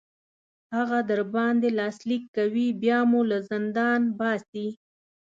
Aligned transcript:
هغه 0.75 0.99
در 1.09 1.21
باندې 1.33 1.67
لاسلیک 1.79 2.23
کوي 2.37 2.67
بیا 2.81 2.99
مو 3.09 3.21
له 3.29 3.37
زندان 3.49 4.01
باسي. 4.17 4.67